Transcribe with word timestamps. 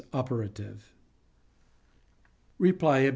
operative. 0.13 0.93
Reply 2.57 2.99
Obj. 3.05 3.09